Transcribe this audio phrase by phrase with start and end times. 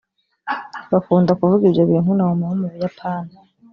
[0.91, 3.33] bakunda kuvuga ibyo bintu naomi wo mu buyapani